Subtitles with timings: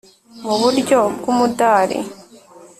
[0.45, 1.99] mu buryo bw umudari